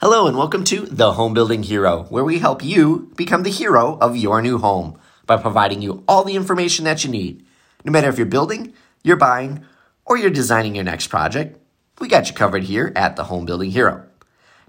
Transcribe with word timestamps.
Hello, 0.00 0.28
and 0.28 0.38
welcome 0.38 0.62
to 0.62 0.82
The 0.82 1.14
Home 1.14 1.34
Building 1.34 1.64
Hero, 1.64 2.04
where 2.04 2.22
we 2.22 2.38
help 2.38 2.62
you 2.62 3.10
become 3.16 3.42
the 3.42 3.50
hero 3.50 3.98
of 4.00 4.16
your 4.16 4.40
new 4.40 4.58
home 4.58 4.96
by 5.26 5.36
providing 5.36 5.82
you 5.82 6.04
all 6.06 6.22
the 6.22 6.36
information 6.36 6.84
that 6.84 7.02
you 7.02 7.10
need. 7.10 7.44
No 7.84 7.90
matter 7.90 8.08
if 8.08 8.16
you're 8.16 8.24
building, 8.24 8.72
you're 9.02 9.16
buying, 9.16 9.64
or 10.06 10.16
you're 10.16 10.30
designing 10.30 10.76
your 10.76 10.84
next 10.84 11.08
project, 11.08 11.58
we 11.98 12.06
got 12.06 12.28
you 12.28 12.34
covered 12.36 12.62
here 12.62 12.92
at 12.94 13.16
The 13.16 13.24
Home 13.24 13.44
Building 13.44 13.72
Hero. 13.72 14.06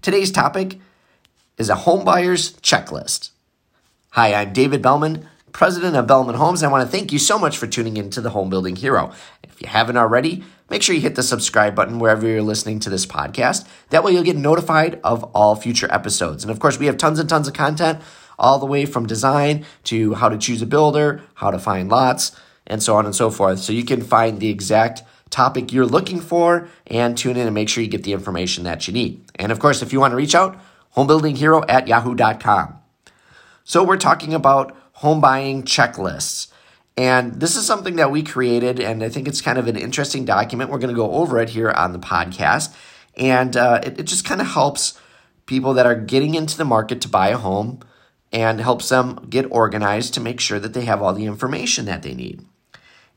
Today's 0.02 0.32
topic 0.32 0.80
is 1.60 1.70
a 1.70 1.76
home 1.76 2.04
buyer's 2.04 2.54
checklist. 2.62 3.30
Hi, 4.14 4.34
I'm 4.34 4.52
David 4.52 4.82
Bellman, 4.82 5.28
president 5.52 5.96
of 5.96 6.08
Bellman 6.08 6.36
Homes, 6.36 6.64
I 6.64 6.68
want 6.68 6.86
to 6.86 6.92
thank 6.92 7.12
you 7.12 7.20
so 7.20 7.38
much 7.38 7.58
for 7.58 7.68
tuning 7.68 7.98
in 7.98 8.10
to 8.12 8.22
The 8.22 8.30
Home 8.32 8.50
Building 8.50 8.76
Hero. 8.76 9.12
If 9.44 9.62
you 9.62 9.68
haven't 9.68 9.98
already, 9.98 10.44
make 10.70 10.82
sure 10.82 10.96
you 10.96 11.02
hit 11.02 11.16
the 11.16 11.24
subscribe 11.24 11.76
button 11.76 12.00
wherever 12.00 12.28
you're 12.28 12.42
listening 12.42 12.80
to 12.82 12.90
this 12.90 13.06
podcast. 13.06 13.68
That 13.90 14.04
way 14.04 14.14
you'll 14.14 14.24
get 14.24 14.38
notified 14.38 15.00
of 15.04 15.24
all 15.36 15.56
future 15.56 15.92
episodes. 15.92 16.44
And 16.44 16.52
of 16.52 16.60
course, 16.60 16.80
we 16.80 16.86
have 16.86 16.98
tons 16.98 17.20
and 17.20 17.28
tons 17.28 17.48
of 17.48 17.54
content 17.54 18.02
all 18.38 18.60
the 18.60 18.66
way 18.66 18.86
from 18.86 19.06
design 19.06 19.66
to 19.86 20.14
how 20.16 20.30
to 20.30 20.38
choose 20.38 20.62
a 20.62 20.66
builder, 20.66 21.22
how 21.36 21.52
to 21.52 21.60
find 21.60 21.90
lots, 21.90 22.40
and 22.66 22.82
so 22.82 22.96
on 22.96 23.06
and 23.06 23.16
so 23.16 23.30
forth. 23.30 23.60
So 23.60 23.74
you 23.74 23.84
can 23.84 24.02
find 24.02 24.40
the 24.40 24.50
exact 24.50 25.04
topic 25.30 25.72
you're 25.72 25.86
looking 25.86 26.20
for 26.22 26.70
and 26.88 27.18
tune 27.18 27.38
in 27.38 27.46
and 27.46 27.54
make 27.54 27.70
sure 27.70 27.84
you 27.84 27.90
get 27.90 28.04
the 28.04 28.14
information 28.14 28.64
that 28.64 28.88
you 28.88 28.94
need. 28.94 29.24
And 29.36 29.52
of 29.52 29.60
course, 29.60 29.82
if 29.82 29.94
you 29.94 30.00
want 30.00 30.12
to 30.12 30.18
reach 30.18 30.36
out, 30.36 30.60
homebuildinghero 30.96 31.66
at 31.68 31.88
yahoo.com. 31.88 32.76
So 33.64 33.84
we're 33.84 33.98
talking 33.98 34.34
about 34.34 34.76
home 35.00 35.22
buying 35.22 35.64
checklists. 35.64 36.48
And 36.98 37.40
this 37.40 37.56
is 37.56 37.66
something 37.66 37.96
that 37.96 38.12
we 38.12 38.22
created, 38.22 38.82
and 38.82 39.02
I 39.02 39.08
think 39.08 39.30
it's 39.30 39.40
kind 39.40 39.58
of 39.58 39.70
an 39.70 39.78
interesting 39.78 40.26
document. 40.26 40.70
We're 40.70 40.80
going 40.80 40.94
to 40.94 41.02
go 41.02 41.14
over 41.14 41.40
it 41.40 41.48
here 41.48 41.72
on 41.72 41.94
the 41.94 42.00
podcast. 42.00 42.76
And 43.16 43.56
uh, 43.56 43.80
it, 43.82 44.02
it 44.02 44.04
just 44.04 44.26
kind 44.26 44.42
of 44.42 44.48
helps 44.48 45.00
people 45.46 45.74
that 45.76 45.86
are 45.86 45.96
getting 45.96 46.36
into 46.36 46.58
the 46.58 46.66
market 46.66 47.00
to 47.02 47.08
buy 47.08 47.30
a 47.30 47.38
home 47.38 47.80
and 48.34 48.60
helps 48.60 48.90
them 48.90 49.26
get 49.30 49.46
organized 49.50 50.16
to 50.16 50.20
make 50.20 50.42
sure 50.42 50.60
that 50.60 50.74
they 50.74 50.84
have 50.84 51.02
all 51.02 51.14
the 51.14 51.26
information 51.26 51.86
that 51.86 52.04
they 52.04 52.14
need. 52.14 52.46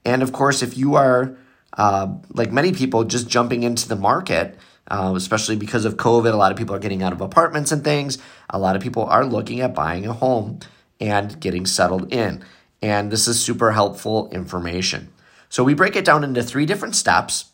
And 0.04 0.22
of 0.22 0.32
course, 0.32 0.62
if 0.62 0.78
you 0.78 0.94
are, 0.94 1.36
uh, 1.76 2.14
like 2.32 2.52
many 2.52 2.72
people, 2.72 3.02
just 3.02 3.28
jumping 3.28 3.64
into 3.64 3.88
the 3.88 3.96
market, 3.96 4.56
uh, 4.86 5.14
especially 5.16 5.56
because 5.56 5.84
of 5.84 5.96
COVID, 5.96 6.32
a 6.32 6.36
lot 6.36 6.52
of 6.52 6.58
people 6.58 6.76
are 6.76 6.78
getting 6.78 7.02
out 7.02 7.12
of 7.12 7.20
apartments 7.20 7.72
and 7.72 7.82
things. 7.82 8.18
A 8.50 8.58
lot 8.60 8.76
of 8.76 8.82
people 8.82 9.04
are 9.06 9.26
looking 9.26 9.60
at 9.60 9.74
buying 9.74 10.06
a 10.06 10.12
home 10.12 10.60
and 11.02 11.38
getting 11.40 11.66
settled 11.66 12.10
in. 12.12 12.42
And 12.80 13.10
this 13.10 13.28
is 13.28 13.42
super 13.42 13.72
helpful 13.72 14.30
information. 14.30 15.12
So 15.48 15.64
we 15.64 15.74
break 15.74 15.96
it 15.96 16.04
down 16.04 16.24
into 16.24 16.42
three 16.42 16.64
different 16.64 16.94
steps, 16.94 17.50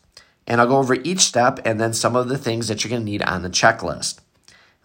and 0.47 0.61
I'll 0.61 0.67
go 0.67 0.77
over 0.77 0.93
each 0.93 1.19
step 1.19 1.59
and 1.65 1.81
then 1.81 1.91
some 1.91 2.15
of 2.15 2.29
the 2.29 2.37
things 2.37 2.67
that 2.67 2.83
you're 2.83 2.89
going 2.89 3.01
to 3.01 3.11
need 3.11 3.23
on 3.23 3.41
the 3.41 3.49
checklist. 3.49 4.19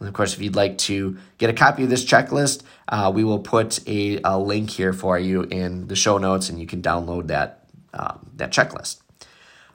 And 0.01 0.09
of 0.09 0.15
course, 0.15 0.35
if 0.35 0.41
you'd 0.41 0.57
like 0.57 0.79
to 0.79 1.17
get 1.39 1.51
a 1.51 1.53
copy 1.53 1.85
of 1.85 1.91
this 1.91 2.05
checklist, 2.05 2.63
uh, 2.89 3.13
we 3.15 3.23
will 3.23 3.39
put 3.39 3.87
a, 3.87 4.21
a, 4.25 4.39
link 4.39 4.71
here 4.71 4.93
for 4.93 5.19
you 5.19 5.43
in 5.43 5.87
the 5.87 5.95
show 5.95 6.19
notes, 6.19 6.49
and 6.49 6.59
you 6.59 6.67
can 6.67 6.83
download 6.83 7.29
that 7.29 7.67
um, 7.93 8.31
that 8.37 8.51
checklist. 8.51 9.01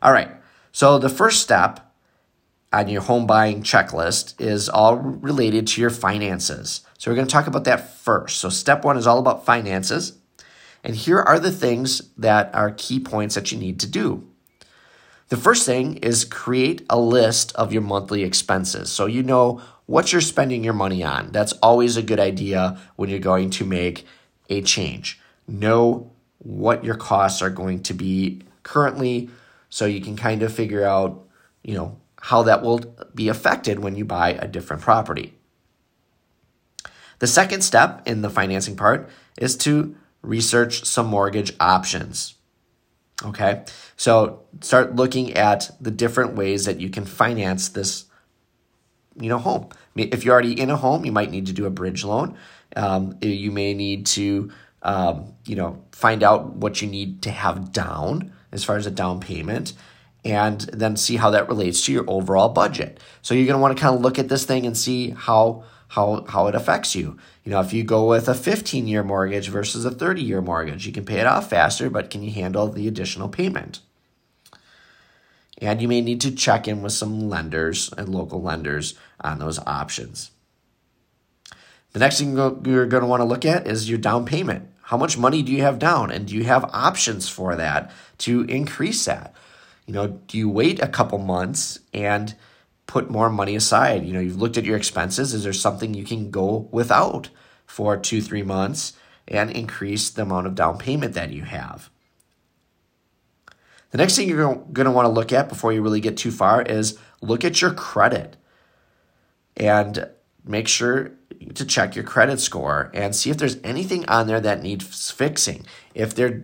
All 0.01 0.11
right. 0.11 0.29
So 0.71 0.99
the 0.99 1.09
first 1.09 1.41
step 1.41 1.88
on 2.71 2.87
your 2.87 3.01
home 3.01 3.25
buying 3.25 3.63
checklist 3.63 4.39
is 4.39 4.69
all 4.69 4.97
related 4.97 5.67
to 5.67 5.81
your 5.81 5.89
finances. 5.89 6.81
So 6.97 7.09
we're 7.09 7.15
going 7.15 7.27
to 7.27 7.31
talk 7.31 7.47
about 7.47 7.63
that 7.63 7.95
first. 7.95 8.39
So 8.39 8.49
step 8.49 8.83
one 8.83 8.97
is 8.97 9.07
all 9.07 9.19
about 9.19 9.45
finances. 9.45 10.13
And 10.83 10.95
here 10.95 11.19
are 11.19 11.39
the 11.39 11.51
things 11.51 12.01
that 12.17 12.53
are 12.53 12.71
key 12.71 12.99
points 12.99 13.35
that 13.35 13.51
you 13.51 13.57
need 13.57 13.79
to 13.79 13.87
do. 13.87 14.27
The 15.29 15.37
first 15.37 15.65
thing 15.65 15.97
is 15.97 16.25
create 16.25 16.85
a 16.89 16.99
list 16.99 17.51
of 17.55 17.73
your 17.73 17.81
monthly 17.81 18.23
expenses. 18.23 18.91
So 18.91 19.05
you 19.05 19.23
know 19.23 19.61
what 19.85 20.11
you're 20.11 20.21
spending 20.21 20.63
your 20.63 20.73
money 20.73 21.03
on. 21.03 21.31
That's 21.31 21.53
always 21.53 21.97
a 21.97 22.03
good 22.03 22.19
idea 22.19 22.79
when 22.95 23.09
you're 23.09 23.19
going 23.19 23.49
to 23.51 23.65
make 23.65 24.05
a 24.49 24.61
change. 24.61 25.19
Know 25.47 26.11
what 26.39 26.83
your 26.83 26.95
costs 26.95 27.41
are 27.41 27.49
going 27.49 27.83
to 27.83 27.93
be 27.93 28.41
currently 28.63 29.29
so 29.69 29.85
you 29.85 30.01
can 30.01 30.15
kind 30.15 30.41
of 30.41 30.53
figure 30.53 30.83
out, 30.83 31.27
you 31.63 31.75
know, 31.75 31.97
how 32.21 32.43
that 32.43 32.61
will 32.61 32.79
be 33.15 33.29
affected 33.29 33.79
when 33.79 33.95
you 33.95 34.05
buy 34.05 34.31
a 34.31 34.47
different 34.47 34.81
property. 34.81 35.33
The 37.19 37.27
second 37.27 37.61
step 37.61 38.01
in 38.05 38.21
the 38.21 38.29
financing 38.29 38.75
part 38.75 39.09
is 39.37 39.55
to 39.57 39.95
research 40.21 40.85
some 40.85 41.07
mortgage 41.07 41.53
options. 41.59 42.35
Okay, 43.23 43.65
so 43.97 44.43
start 44.61 44.95
looking 44.95 45.33
at 45.33 45.71
the 45.81 45.91
different 45.91 46.35
ways 46.35 46.63
that 46.65 46.79
you 46.79 46.89
can 46.89 47.03
finance 47.03 47.67
this, 47.67 48.05
you 49.19 49.27
know, 49.27 49.37
home. 49.37 49.67
If 49.95 50.23
you're 50.23 50.33
already 50.33 50.59
in 50.59 50.69
a 50.69 50.77
home, 50.77 51.03
you 51.03 51.11
might 51.11 51.29
need 51.29 51.47
to 51.47 51.53
do 51.53 51.65
a 51.65 51.69
bridge 51.69 52.05
loan. 52.05 52.37
Um, 52.77 53.17
you 53.21 53.51
may 53.51 53.73
need 53.73 54.05
to, 54.07 54.51
um, 54.83 55.33
you 55.45 55.57
know, 55.57 55.83
find 55.91 56.23
out 56.23 56.53
what 56.53 56.81
you 56.81 56.87
need 56.87 57.21
to 57.23 57.31
have 57.31 57.73
down 57.73 58.31
as 58.53 58.63
far 58.63 58.77
as 58.77 58.85
a 58.85 58.91
down 58.91 59.19
payment 59.19 59.73
and 60.25 60.61
then 60.61 60.97
see 60.97 61.15
how 61.15 61.29
that 61.31 61.47
relates 61.47 61.85
to 61.85 61.93
your 61.93 62.03
overall 62.07 62.49
budget. 62.49 62.99
So 63.21 63.33
you're 63.33 63.45
going 63.45 63.57
to 63.57 63.61
want 63.61 63.77
to 63.77 63.81
kind 63.81 63.95
of 63.95 64.01
look 64.01 64.19
at 64.19 64.29
this 64.29 64.45
thing 64.45 64.65
and 64.65 64.77
see 64.77 65.11
how 65.11 65.63
how 65.89 66.25
how 66.27 66.47
it 66.47 66.55
affects 66.55 66.95
you. 66.95 67.17
You 67.43 67.51
know, 67.51 67.61
if 67.61 67.73
you 67.73 67.83
go 67.83 68.07
with 68.07 68.29
a 68.29 68.35
15 68.35 68.87
year 68.87 69.03
mortgage 69.03 69.49
versus 69.49 69.85
a 69.85 69.91
30 69.91 70.21
year 70.21 70.41
mortgage, 70.41 70.85
you 70.85 70.93
can 70.93 71.05
pay 71.05 71.19
it 71.19 71.25
off 71.25 71.49
faster, 71.49 71.89
but 71.89 72.09
can 72.09 72.23
you 72.23 72.31
handle 72.31 72.67
the 72.67 72.87
additional 72.87 73.29
payment? 73.29 73.79
And 75.61 75.81
you 75.81 75.87
may 75.87 76.01
need 76.01 76.21
to 76.21 76.31
check 76.31 76.67
in 76.67 76.81
with 76.81 76.93
some 76.93 77.29
lenders 77.29 77.91
and 77.97 78.07
local 78.07 78.41
lenders 78.41 78.93
on 79.19 79.39
those 79.39 79.59
options. 79.59 80.31
The 81.91 81.99
next 81.99 82.19
thing 82.19 82.37
you're 82.37 82.85
going 82.85 83.01
to 83.01 83.07
want 83.07 83.21
to 83.21 83.25
look 83.25 83.45
at 83.45 83.67
is 83.67 83.89
your 83.89 83.97
down 83.97 84.25
payment. 84.25 84.69
How 84.83 84.97
much 84.97 85.17
money 85.17 85.41
do 85.41 85.51
you 85.51 85.61
have 85.63 85.79
down? 85.79 86.11
And 86.11 86.27
do 86.27 86.35
you 86.35 86.43
have 86.45 86.69
options 86.71 87.27
for 87.27 87.55
that 87.55 87.91
to 88.19 88.41
increase 88.43 89.05
that? 89.05 89.33
You 89.89 89.95
know, 89.95 90.07
do 90.27 90.37
you 90.37 90.47
wait 90.47 90.79
a 90.79 90.87
couple 90.87 91.17
months 91.17 91.79
and 91.93 92.35
put 92.89 93.11
more 93.11 93.29
money 93.29 93.55
aside. 93.55 94.03
You 94.03 94.13
know, 94.13 94.19
you've 94.19 94.41
looked 94.41 94.57
at 94.57 94.65
your 94.65 94.75
expenses. 94.75 95.33
Is 95.35 95.43
there 95.43 95.53
something 95.53 95.93
you 95.93 96.03
can 96.03 96.31
go 96.31 96.67
without 96.71 97.29
for 97.67 97.95
two, 97.95 98.19
three 98.19 98.41
months 98.41 98.93
and 99.27 99.51
increase 99.51 100.09
the 100.09 100.23
amount 100.23 100.47
of 100.47 100.55
down 100.55 100.79
payment 100.79 101.13
that 101.13 101.31
you 101.31 101.43
have? 101.43 101.91
The 103.91 103.99
next 103.99 104.15
thing 104.15 104.27
you're 104.27 104.55
going 104.55 104.85
to 104.85 104.91
want 104.91 105.05
to 105.05 105.11
look 105.11 105.31
at 105.31 105.49
before 105.49 105.71
you 105.71 105.83
really 105.83 106.01
get 106.01 106.17
too 106.17 106.31
far 106.31 106.63
is 106.63 106.97
look 107.21 107.45
at 107.45 107.61
your 107.61 107.73
credit 107.73 108.37
and 109.55 110.09
make 110.43 110.67
sure 110.67 111.11
to 111.53 111.65
check 111.65 111.95
your 111.95 112.05
credit 112.05 112.39
score 112.39 112.89
and 112.95 113.15
see 113.15 113.29
if 113.29 113.37
there's 113.37 113.57
anything 113.63 114.07
on 114.07 114.25
there 114.25 114.41
that 114.41 114.63
needs 114.63 115.11
fixing. 115.11 115.65
If 115.93 116.15
there 116.15 116.41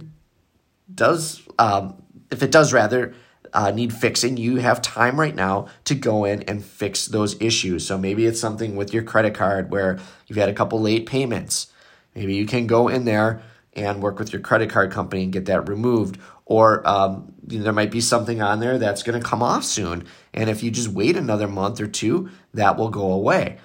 does, 0.93 1.41
um, 1.57 2.03
if 2.31 2.43
it 2.43 2.51
does 2.51 2.71
rather, 2.71 3.15
uh, 3.55 3.71
need 3.71 3.93
fixing, 3.93 4.35
you 4.35 4.57
have 4.57 4.81
time 4.81 5.19
right 5.19 5.33
now 5.33 5.67
to 5.85 5.95
go 5.95 6.25
in 6.25 6.43
and 6.43 6.63
fix 6.63 7.07
those 7.07 7.41
issues. 7.41 7.87
So 7.87 7.97
maybe 7.97 8.25
it's 8.25 8.39
something 8.39 8.75
with 8.75 8.93
your 8.93 9.01
credit 9.01 9.33
card 9.33 9.71
where 9.71 9.97
you've 10.27 10.37
had 10.37 10.49
a 10.49 10.53
couple 10.53 10.81
late 10.81 11.05
payments. 11.05 11.67
Maybe 12.13 12.35
you 12.35 12.45
can 12.45 12.67
go 12.67 12.89
in 12.89 13.05
there 13.05 13.41
and 13.73 14.01
work 14.01 14.19
with 14.19 14.33
your 14.33 14.41
credit 14.41 14.69
card 14.69 14.91
company 14.91 15.23
and 15.23 15.33
get 15.33 15.45
that 15.45 15.69
removed. 15.69 16.19
Or 16.45 16.87
um, 16.87 17.33
you 17.47 17.57
know, 17.57 17.63
there 17.63 17.73
might 17.73 17.91
be 17.91 18.01
something 18.01 18.41
on 18.41 18.59
there 18.59 18.77
that's 18.77 19.03
going 19.03 19.19
to 19.19 19.25
come 19.25 19.41
off 19.41 19.63
soon. 19.63 20.05
And 20.33 20.49
if 20.49 20.61
you 20.61 20.69
just 20.69 20.89
wait 20.89 21.15
another 21.15 21.47
month 21.47 21.79
or 21.79 21.87
two, 21.87 22.29
that 22.53 22.77
will 22.77 22.89
go 22.89 23.13
away. 23.13 23.57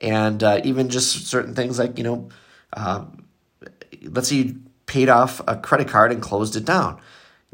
And 0.00 0.42
uh, 0.42 0.60
even 0.64 0.88
just 0.88 1.26
certain 1.26 1.54
things 1.54 1.78
like, 1.78 1.98
you 1.98 2.04
know, 2.04 2.28
uh, 2.72 3.04
let's 4.02 4.28
say 4.28 4.36
you 4.36 4.60
paid 4.86 5.10
off 5.10 5.40
a 5.46 5.56
credit 5.56 5.88
card 5.88 6.12
and 6.12 6.22
closed 6.22 6.56
it 6.56 6.64
down 6.64 7.00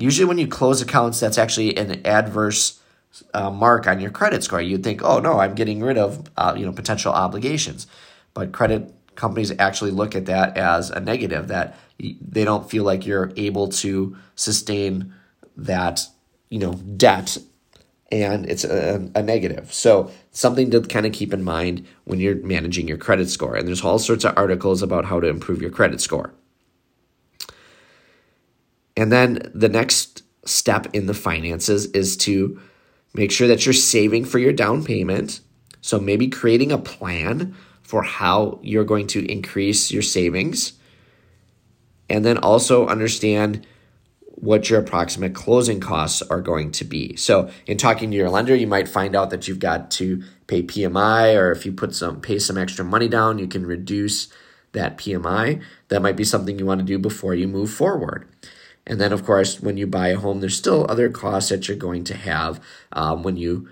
Usually, 0.00 0.24
when 0.24 0.38
you 0.38 0.46
close 0.46 0.80
accounts, 0.80 1.20
that's 1.20 1.36
actually 1.36 1.76
an 1.76 2.04
adverse 2.06 2.80
uh, 3.34 3.50
mark 3.50 3.86
on 3.86 4.00
your 4.00 4.10
credit 4.10 4.42
score. 4.42 4.60
You'd 4.60 4.82
think, 4.82 5.02
oh 5.02 5.20
no, 5.20 5.38
I'm 5.38 5.54
getting 5.54 5.82
rid 5.82 5.98
of 5.98 6.30
uh, 6.36 6.54
you 6.56 6.64
know 6.64 6.72
potential 6.72 7.12
obligations, 7.12 7.86
but 8.32 8.52
credit 8.52 8.94
companies 9.14 9.52
actually 9.58 9.90
look 9.90 10.16
at 10.16 10.24
that 10.26 10.56
as 10.56 10.88
a 10.88 11.00
negative 11.00 11.48
that 11.48 11.76
they 11.98 12.44
don't 12.44 12.70
feel 12.70 12.84
like 12.84 13.04
you're 13.04 13.30
able 13.36 13.68
to 13.68 14.16
sustain 14.36 15.12
that 15.56 16.06
you 16.48 16.58
know 16.58 16.72
debt 16.72 17.36
and 18.10 18.48
it's 18.48 18.64
a, 18.64 19.08
a, 19.14 19.22
negative. 19.22 19.72
So 19.72 20.10
something 20.32 20.70
to 20.70 20.80
kind 20.80 21.06
of 21.06 21.12
keep 21.12 21.32
in 21.32 21.44
mind 21.44 21.86
when 22.04 22.18
you're 22.18 22.36
managing 22.36 22.88
your 22.88 22.96
credit 22.96 23.30
score. 23.30 23.54
And 23.54 23.68
there's 23.68 23.84
all 23.84 24.00
sorts 24.00 24.24
of 24.24 24.36
articles 24.36 24.82
about 24.82 25.04
how 25.04 25.20
to 25.20 25.28
improve 25.28 25.62
your 25.62 25.70
credit 25.70 26.00
score. 26.00 26.34
And 29.00 29.10
then 29.10 29.50
the 29.54 29.70
next 29.70 30.24
step 30.44 30.86
in 30.92 31.06
the 31.06 31.14
finances 31.14 31.86
is 31.86 32.18
to 32.18 32.60
make 33.14 33.32
sure 33.32 33.48
that 33.48 33.64
you're 33.64 33.72
saving 33.72 34.26
for 34.26 34.38
your 34.38 34.52
down 34.52 34.84
payment. 34.84 35.40
So 35.80 35.98
maybe 35.98 36.28
creating 36.28 36.70
a 36.70 36.76
plan 36.76 37.54
for 37.80 38.02
how 38.02 38.60
you're 38.62 38.84
going 38.84 39.06
to 39.06 39.24
increase 39.24 39.90
your 39.90 40.02
savings. 40.02 40.74
And 42.10 42.26
then 42.26 42.36
also 42.36 42.88
understand 42.88 43.66
what 44.26 44.68
your 44.68 44.80
approximate 44.80 45.34
closing 45.34 45.80
costs 45.80 46.20
are 46.20 46.42
going 46.42 46.70
to 46.72 46.84
be. 46.84 47.16
So, 47.16 47.50
in 47.66 47.78
talking 47.78 48.10
to 48.10 48.16
your 48.16 48.28
lender, 48.28 48.54
you 48.54 48.66
might 48.66 48.88
find 48.88 49.16
out 49.16 49.30
that 49.30 49.48
you've 49.48 49.58
got 49.58 49.90
to 49.92 50.22
pay 50.46 50.62
PMI, 50.62 51.38
or 51.38 51.52
if 51.52 51.64
you 51.64 51.72
put 51.72 51.94
some 51.94 52.20
pay 52.20 52.38
some 52.38 52.56
extra 52.56 52.84
money 52.84 53.08
down, 53.08 53.38
you 53.38 53.46
can 53.46 53.66
reduce 53.66 54.28
that 54.72 54.96
PMI. 54.96 55.62
That 55.88 56.00
might 56.00 56.16
be 56.16 56.24
something 56.24 56.58
you 56.58 56.64
want 56.64 56.80
to 56.80 56.86
do 56.86 56.98
before 56.98 57.34
you 57.34 57.48
move 57.48 57.70
forward. 57.70 58.26
And 58.86 59.00
then, 59.00 59.12
of 59.12 59.24
course, 59.24 59.60
when 59.60 59.76
you 59.76 59.86
buy 59.86 60.08
a 60.08 60.16
home, 60.16 60.40
there's 60.40 60.56
still 60.56 60.86
other 60.88 61.10
costs 61.10 61.50
that 61.50 61.68
you're 61.68 61.76
going 61.76 62.04
to 62.04 62.16
have 62.16 62.60
um, 62.92 63.22
when 63.22 63.36
you 63.36 63.68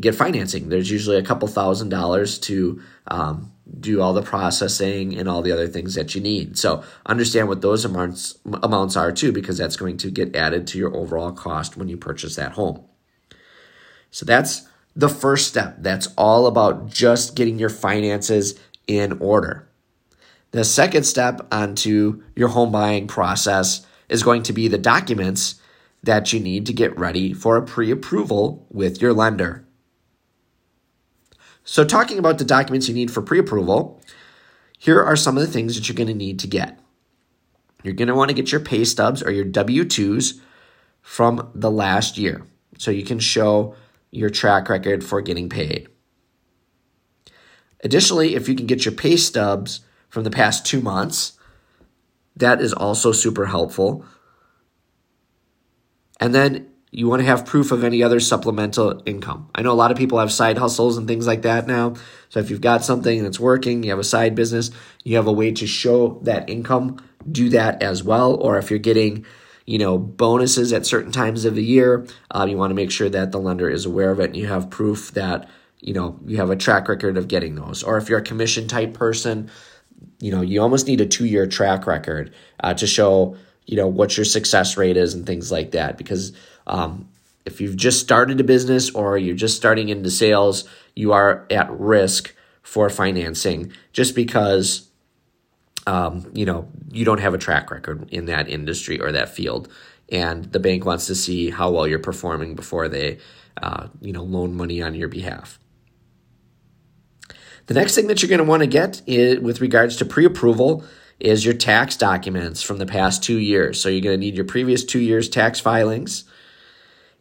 get 0.00 0.14
financing. 0.14 0.68
There's 0.68 0.90
usually 0.90 1.16
a 1.16 1.22
couple 1.22 1.48
thousand 1.48 1.90
dollars 1.90 2.38
to 2.40 2.80
um, 3.08 3.52
do 3.78 4.00
all 4.00 4.12
the 4.12 4.22
processing 4.22 5.16
and 5.16 5.28
all 5.28 5.42
the 5.42 5.52
other 5.52 5.68
things 5.68 5.94
that 5.94 6.14
you 6.14 6.20
need. 6.20 6.56
So 6.58 6.82
understand 7.04 7.48
what 7.48 7.60
those 7.60 7.84
amounts 7.84 8.38
amounts 8.62 8.96
are 8.96 9.12
too, 9.12 9.32
because 9.32 9.58
that's 9.58 9.76
going 9.76 9.96
to 9.98 10.10
get 10.10 10.34
added 10.34 10.66
to 10.68 10.78
your 10.78 10.94
overall 10.94 11.32
cost 11.32 11.76
when 11.76 11.88
you 11.88 11.96
purchase 11.96 12.36
that 12.36 12.52
home. 12.52 12.84
So 14.10 14.24
that's 14.24 14.68
the 14.94 15.08
first 15.08 15.48
step. 15.48 15.76
That's 15.78 16.08
all 16.16 16.46
about 16.46 16.88
just 16.88 17.36
getting 17.36 17.58
your 17.58 17.68
finances 17.68 18.58
in 18.86 19.18
order. 19.20 19.68
The 20.52 20.64
second 20.64 21.04
step 21.04 21.46
onto 21.52 22.22
your 22.34 22.48
home 22.48 22.72
buying 22.72 23.06
process 23.08 23.84
is 24.08 24.22
going 24.22 24.42
to 24.44 24.52
be 24.52 24.68
the 24.68 24.78
documents 24.78 25.60
that 26.02 26.32
you 26.32 26.40
need 26.40 26.66
to 26.66 26.72
get 26.72 26.96
ready 26.98 27.32
for 27.32 27.56
a 27.56 27.64
pre 27.64 27.90
approval 27.90 28.66
with 28.70 29.02
your 29.02 29.12
lender. 29.12 29.66
So, 31.64 31.84
talking 31.84 32.18
about 32.18 32.38
the 32.38 32.44
documents 32.44 32.88
you 32.88 32.94
need 32.94 33.10
for 33.10 33.22
pre 33.22 33.38
approval, 33.38 34.00
here 34.78 35.02
are 35.02 35.16
some 35.16 35.36
of 35.36 35.44
the 35.44 35.52
things 35.52 35.74
that 35.74 35.88
you're 35.88 35.96
going 35.96 36.06
to 36.06 36.14
need 36.14 36.38
to 36.40 36.46
get. 36.46 36.78
You're 37.82 37.94
going 37.94 38.08
to 38.08 38.14
want 38.14 38.28
to 38.30 38.34
get 38.34 38.52
your 38.52 38.60
pay 38.60 38.84
stubs 38.84 39.22
or 39.22 39.30
your 39.30 39.44
W 39.44 39.84
2s 39.84 40.40
from 41.02 41.50
the 41.54 41.70
last 41.70 42.18
year 42.18 42.46
so 42.78 42.90
you 42.90 43.04
can 43.04 43.18
show 43.18 43.74
your 44.10 44.30
track 44.30 44.68
record 44.68 45.04
for 45.04 45.20
getting 45.20 45.48
paid. 45.48 45.88
Additionally, 47.84 48.34
if 48.34 48.48
you 48.48 48.54
can 48.54 48.66
get 48.66 48.84
your 48.84 48.94
pay 48.94 49.16
stubs 49.16 49.80
from 50.08 50.24
the 50.24 50.30
past 50.30 50.66
two 50.66 50.80
months, 50.80 51.35
that 52.36 52.60
is 52.60 52.72
also 52.72 53.12
super 53.12 53.46
helpful. 53.46 54.04
And 56.20 56.34
then 56.34 56.68
you 56.90 57.08
want 57.08 57.20
to 57.20 57.26
have 57.26 57.44
proof 57.44 57.72
of 57.72 57.84
any 57.84 58.02
other 58.02 58.20
supplemental 58.20 59.02
income. 59.04 59.50
I 59.54 59.62
know 59.62 59.72
a 59.72 59.74
lot 59.74 59.90
of 59.90 59.98
people 59.98 60.18
have 60.18 60.32
side 60.32 60.56
hustles 60.56 60.96
and 60.96 61.06
things 61.06 61.26
like 61.26 61.42
that 61.42 61.66
now. 61.66 61.94
So 62.30 62.40
if 62.40 62.50
you've 62.50 62.60
got 62.60 62.84
something 62.84 63.22
that's 63.22 63.40
working, 63.40 63.82
you 63.82 63.90
have 63.90 63.98
a 63.98 64.04
side 64.04 64.34
business, 64.34 64.70
you 65.04 65.16
have 65.16 65.26
a 65.26 65.32
way 65.32 65.52
to 65.52 65.66
show 65.66 66.20
that 66.22 66.48
income, 66.48 66.98
do 67.30 67.50
that 67.50 67.82
as 67.82 68.02
well. 68.02 68.34
Or 68.34 68.56
if 68.58 68.70
you're 68.70 68.78
getting, 68.78 69.26
you 69.66 69.78
know, 69.78 69.98
bonuses 69.98 70.72
at 70.72 70.86
certain 70.86 71.12
times 71.12 71.44
of 71.44 71.54
the 71.54 71.64
year, 71.64 72.06
uh, 72.30 72.46
you 72.48 72.56
want 72.56 72.70
to 72.70 72.74
make 72.74 72.90
sure 72.90 73.10
that 73.10 73.32
the 73.32 73.40
lender 73.40 73.68
is 73.68 73.84
aware 73.84 74.10
of 74.10 74.20
it 74.20 74.30
and 74.30 74.36
you 74.36 74.46
have 74.46 74.70
proof 74.70 75.10
that, 75.12 75.50
you 75.80 75.92
know, 75.92 76.18
you 76.24 76.38
have 76.38 76.50
a 76.50 76.56
track 76.56 76.88
record 76.88 77.18
of 77.18 77.28
getting 77.28 77.56
those. 77.56 77.82
Or 77.82 77.98
if 77.98 78.08
you're 78.08 78.20
a 78.20 78.22
commission 78.22 78.68
type 78.68 78.94
person, 78.94 79.50
you 80.20 80.30
know, 80.30 80.40
you 80.40 80.60
almost 80.62 80.86
need 80.86 81.00
a 81.00 81.06
two 81.06 81.26
year 81.26 81.46
track 81.46 81.86
record 81.86 82.32
uh, 82.60 82.74
to 82.74 82.86
show, 82.86 83.36
you 83.66 83.76
know, 83.76 83.86
what 83.86 84.16
your 84.16 84.24
success 84.24 84.76
rate 84.76 84.96
is 84.96 85.14
and 85.14 85.26
things 85.26 85.52
like 85.52 85.72
that. 85.72 85.98
Because 85.98 86.32
um, 86.66 87.08
if 87.44 87.60
you've 87.60 87.76
just 87.76 88.00
started 88.00 88.40
a 88.40 88.44
business 88.44 88.90
or 88.90 89.18
you're 89.18 89.36
just 89.36 89.56
starting 89.56 89.88
into 89.88 90.10
sales, 90.10 90.68
you 90.94 91.12
are 91.12 91.46
at 91.50 91.70
risk 91.70 92.34
for 92.62 92.90
financing 92.90 93.72
just 93.92 94.14
because, 94.14 94.88
um, 95.86 96.30
you 96.34 96.44
know, 96.44 96.68
you 96.90 97.04
don't 97.04 97.20
have 97.20 97.34
a 97.34 97.38
track 97.38 97.70
record 97.70 98.08
in 98.10 98.26
that 98.26 98.48
industry 98.48 99.00
or 99.00 99.12
that 99.12 99.28
field. 99.28 99.68
And 100.08 100.44
the 100.46 100.60
bank 100.60 100.84
wants 100.84 101.06
to 101.06 101.14
see 101.14 101.50
how 101.50 101.70
well 101.70 101.86
you're 101.86 101.98
performing 101.98 102.54
before 102.54 102.88
they, 102.88 103.18
uh, 103.62 103.88
you 104.00 104.12
know, 104.12 104.22
loan 104.22 104.56
money 104.56 104.82
on 104.82 104.94
your 104.94 105.08
behalf. 105.08 105.58
The 107.66 107.74
next 107.74 107.94
thing 107.94 108.06
that 108.06 108.22
you're 108.22 108.28
going 108.28 108.38
to 108.38 108.44
want 108.44 108.62
to 108.62 108.68
get 108.68 109.02
is, 109.06 109.40
with 109.40 109.60
regards 109.60 109.96
to 109.96 110.04
pre 110.04 110.24
approval 110.24 110.84
is 111.18 111.44
your 111.44 111.54
tax 111.54 111.96
documents 111.96 112.62
from 112.62 112.78
the 112.78 112.86
past 112.86 113.22
two 113.22 113.38
years. 113.38 113.80
So 113.80 113.88
you're 113.88 114.02
going 114.02 114.18
to 114.18 114.24
need 114.24 114.36
your 114.36 114.44
previous 114.44 114.84
two 114.84 115.00
years' 115.00 115.28
tax 115.28 115.60
filings. 115.60 116.24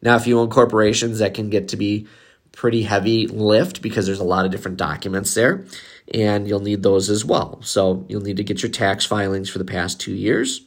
Now, 0.02 0.16
if 0.18 0.28
you 0.28 0.40
own 0.40 0.50
corporations, 0.50 1.20
that 1.20 1.34
can 1.34 1.50
get 1.50 1.70
to 1.70 1.78
be 1.78 2.08
pretty 2.52 2.84
heavy 2.84 3.28
lift 3.28 3.82
because 3.82 4.06
there's 4.06 4.20
a 4.20 4.24
lot 4.24 4.46
of 4.46 4.52
different 4.52 4.78
documents 4.78 5.34
there, 5.34 5.66
and 6.14 6.48
you'll 6.48 6.60
need 6.60 6.84
those 6.84 7.10
as 7.10 7.26
well. 7.26 7.60
So 7.62 8.06
you'll 8.08 8.22
need 8.22 8.38
to 8.38 8.44
get 8.44 8.62
your 8.62 8.72
tax 8.72 9.06
filings 9.06 9.50
for 9.50 9.58
the 9.58 9.66
past 9.66 10.00
two 10.00 10.14
years. 10.14 10.62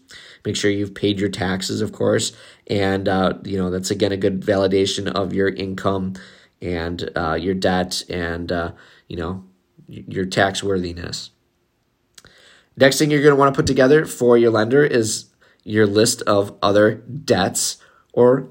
Make 0.45 0.57
sure 0.57 0.71
you've 0.71 0.95
paid 0.95 1.19
your 1.19 1.29
taxes, 1.29 1.81
of 1.81 1.93
course, 1.93 2.33
and 2.67 3.09
uh, 3.09 3.35
you 3.45 3.59
know 3.59 3.71
that's 3.71 3.91
again 3.91 4.13
a 4.13 4.17
good 4.17 4.41
validation 4.41 5.09
of 5.09 5.33
your 5.33 5.49
income 5.49 6.15
and 6.61 7.11
uh, 7.17 7.35
your 7.35 7.55
debt 7.55 8.03
and 8.09 8.51
uh, 8.51 8.73
you 9.09 9.17
know 9.17 9.45
your 9.89 10.27
tax 10.27 10.63
worthiness. 10.63 11.31
Next 12.77 12.99
thing 12.99 13.11
you're 13.11 13.23
going 13.23 13.35
to 13.35 13.39
want 13.39 13.55
to 13.55 13.59
put 13.59 13.67
together 13.67 14.05
for 14.05 14.39
your 14.39 14.51
lender 14.51 14.85
is 14.85 15.27
your 15.65 15.87
list 15.87 16.23
of 16.23 16.57
other 16.63 16.95
debts 16.95 17.79
or 18.13 18.49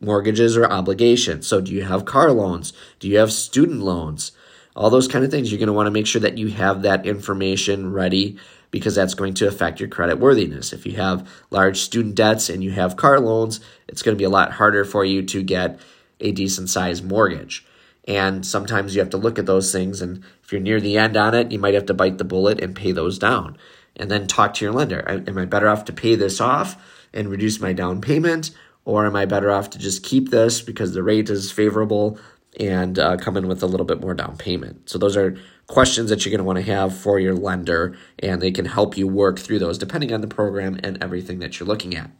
mortgages 0.00 0.56
or 0.56 0.66
obligations. 0.66 1.46
So, 1.46 1.60
do 1.60 1.72
you 1.72 1.84
have 1.84 2.04
car 2.04 2.32
loans? 2.32 2.72
Do 2.98 3.08
you 3.08 3.18
have 3.18 3.32
student 3.32 3.80
loans? 3.80 4.32
All 4.74 4.90
those 4.90 5.08
kind 5.08 5.24
of 5.24 5.30
things. 5.30 5.50
You're 5.50 5.58
going 5.58 5.68
to 5.68 5.72
want 5.72 5.86
to 5.86 5.92
make 5.92 6.06
sure 6.06 6.20
that 6.20 6.38
you 6.38 6.48
have 6.48 6.82
that 6.82 7.06
information 7.06 7.92
ready 7.92 8.38
because 8.70 8.94
that's 8.94 9.14
going 9.14 9.34
to 9.34 9.48
affect 9.48 9.80
your 9.80 9.88
credit 9.88 10.18
worthiness. 10.18 10.72
If 10.72 10.84
you 10.86 10.92
have 10.94 11.28
large 11.50 11.78
student 11.78 12.14
debts 12.14 12.48
and 12.48 12.62
you 12.62 12.72
have 12.72 12.96
car 12.96 13.18
loans, 13.18 13.60
it's 13.88 14.02
going 14.02 14.16
to 14.16 14.18
be 14.18 14.24
a 14.24 14.30
lot 14.30 14.52
harder 14.52 14.84
for 14.84 15.04
you 15.04 15.22
to 15.22 15.42
get 15.42 15.80
a 16.20 16.32
decent 16.32 16.68
sized 16.68 17.04
mortgage. 17.04 17.64
And 18.08 18.44
sometimes 18.44 18.94
you 18.94 19.00
have 19.02 19.10
to 19.10 19.18
look 19.18 19.38
at 19.38 19.44
those 19.44 19.70
things. 19.70 20.00
And 20.00 20.24
if 20.42 20.50
you're 20.50 20.62
near 20.62 20.80
the 20.80 20.96
end 20.96 21.16
on 21.16 21.34
it, 21.34 21.52
you 21.52 21.58
might 21.58 21.74
have 21.74 21.86
to 21.86 21.94
bite 21.94 22.16
the 22.16 22.24
bullet 22.24 22.58
and 22.60 22.74
pay 22.74 22.90
those 22.90 23.18
down. 23.18 23.58
And 23.96 24.10
then 24.10 24.26
talk 24.26 24.54
to 24.54 24.64
your 24.64 24.72
lender. 24.72 25.04
Am 25.06 25.36
I 25.36 25.44
better 25.44 25.68
off 25.68 25.84
to 25.84 25.92
pay 25.92 26.14
this 26.14 26.40
off 26.40 26.82
and 27.12 27.28
reduce 27.28 27.60
my 27.60 27.74
down 27.74 28.00
payment? 28.00 28.50
Or 28.86 29.04
am 29.04 29.14
I 29.14 29.26
better 29.26 29.50
off 29.50 29.68
to 29.70 29.78
just 29.78 30.02
keep 30.02 30.30
this 30.30 30.62
because 30.62 30.94
the 30.94 31.02
rate 31.02 31.28
is 31.28 31.52
favorable 31.52 32.18
and 32.58 32.98
uh, 32.98 33.18
come 33.18 33.36
in 33.36 33.46
with 33.46 33.62
a 33.62 33.66
little 33.66 33.84
bit 33.84 34.00
more 34.00 34.14
down 34.14 34.38
payment? 34.38 34.88
So, 34.88 34.96
those 34.96 35.14
are 35.14 35.36
questions 35.66 36.08
that 36.08 36.24
you're 36.24 36.30
going 36.30 36.38
to 36.38 36.44
want 36.44 36.56
to 36.56 36.72
have 36.72 36.96
for 36.96 37.20
your 37.20 37.34
lender, 37.34 37.94
and 38.20 38.40
they 38.40 38.50
can 38.50 38.64
help 38.64 38.96
you 38.96 39.06
work 39.06 39.38
through 39.38 39.58
those 39.58 39.76
depending 39.76 40.14
on 40.14 40.22
the 40.22 40.26
program 40.26 40.80
and 40.82 41.02
everything 41.02 41.40
that 41.40 41.60
you're 41.60 41.66
looking 41.66 41.94
at. 41.94 42.10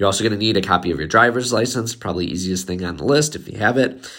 You're 0.00 0.06
also 0.06 0.24
going 0.24 0.32
to 0.32 0.38
need 0.38 0.56
a 0.56 0.62
copy 0.62 0.90
of 0.92 0.98
your 0.98 1.06
driver's 1.06 1.52
license, 1.52 1.94
probably 1.94 2.24
easiest 2.24 2.66
thing 2.66 2.82
on 2.82 2.96
the 2.96 3.04
list 3.04 3.36
if 3.36 3.46
you 3.46 3.58
have 3.58 3.76
it. 3.76 4.10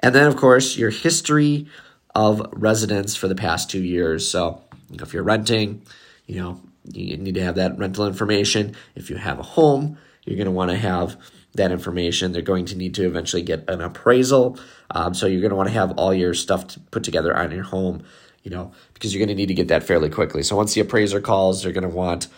And 0.00 0.14
then, 0.14 0.26
of 0.26 0.36
course, 0.36 0.76
your 0.76 0.90
history 0.90 1.68
of 2.14 2.46
residence 2.52 3.16
for 3.16 3.28
the 3.28 3.34
past 3.34 3.70
two 3.70 3.82
years. 3.82 4.30
So, 4.30 4.60
if 4.92 5.14
you're 5.14 5.22
renting, 5.22 5.80
you 6.26 6.38
know, 6.38 6.60
you 6.92 7.16
need 7.16 7.36
to 7.36 7.42
have 7.42 7.54
that 7.54 7.78
rental 7.78 8.06
information. 8.06 8.76
If 8.94 9.08
you 9.08 9.16
have 9.16 9.38
a 9.38 9.42
home, 9.42 9.96
you're 10.26 10.36
going 10.36 10.44
to 10.44 10.52
want 10.52 10.70
to 10.70 10.76
have 10.76 11.16
that 11.54 11.72
information. 11.72 12.32
They're 12.32 12.42
going 12.42 12.66
to 12.66 12.76
need 12.76 12.94
to 12.96 13.06
eventually 13.06 13.42
get 13.42 13.64
an 13.70 13.80
appraisal. 13.80 14.58
Um, 14.90 15.14
so, 15.14 15.26
you're 15.26 15.40
going 15.40 15.48
to 15.48 15.56
want 15.56 15.70
to 15.70 15.74
have 15.74 15.92
all 15.92 16.12
your 16.12 16.34
stuff 16.34 16.76
put 16.90 17.04
together 17.04 17.34
on 17.34 17.52
your 17.52 17.64
home, 17.64 18.04
you 18.42 18.50
know, 18.50 18.72
because 18.92 19.14
you're 19.14 19.24
going 19.24 19.34
to 19.34 19.40
need 19.40 19.48
to 19.48 19.54
get 19.54 19.68
that 19.68 19.82
fairly 19.82 20.10
quickly. 20.10 20.42
So, 20.42 20.56
once 20.56 20.74
the 20.74 20.82
appraiser 20.82 21.22
calls, 21.22 21.62
they're 21.62 21.72
going 21.72 21.88
to 21.88 21.96
want, 21.96 22.28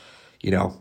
you 0.40 0.52
know, 0.52 0.76